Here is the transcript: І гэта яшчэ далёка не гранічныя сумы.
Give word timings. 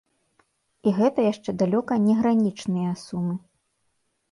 І 0.91 0.93
гэта 0.99 1.19
яшчэ 1.25 1.49
далёка 1.63 1.93
не 2.07 2.17
гранічныя 2.23 2.91
сумы. 3.05 3.39